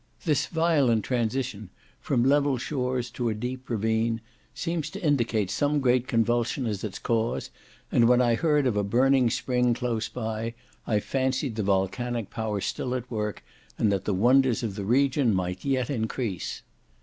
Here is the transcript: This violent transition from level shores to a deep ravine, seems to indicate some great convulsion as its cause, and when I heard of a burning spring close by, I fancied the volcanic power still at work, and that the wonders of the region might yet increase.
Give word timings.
This 0.25 0.47
violent 0.47 1.05
transition 1.05 1.69
from 1.99 2.23
level 2.23 2.57
shores 2.57 3.11
to 3.11 3.29
a 3.29 3.35
deep 3.35 3.69
ravine, 3.69 4.19
seems 4.55 4.89
to 4.89 5.03
indicate 5.05 5.51
some 5.51 5.79
great 5.79 6.07
convulsion 6.07 6.65
as 6.65 6.83
its 6.83 6.97
cause, 6.97 7.51
and 7.91 8.09
when 8.09 8.19
I 8.19 8.33
heard 8.33 8.65
of 8.65 8.75
a 8.75 8.83
burning 8.83 9.29
spring 9.29 9.75
close 9.75 10.09
by, 10.09 10.55
I 10.87 10.99
fancied 11.01 11.55
the 11.55 11.61
volcanic 11.61 12.31
power 12.31 12.61
still 12.61 12.95
at 12.95 13.11
work, 13.11 13.43
and 13.77 13.91
that 13.91 14.05
the 14.05 14.15
wonders 14.15 14.63
of 14.63 14.73
the 14.73 14.85
region 14.85 15.35
might 15.35 15.63
yet 15.63 15.91
increase. 15.91 16.63